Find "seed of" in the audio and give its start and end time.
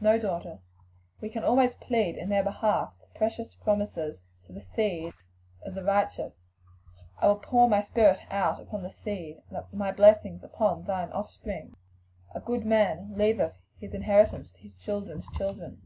4.62-5.74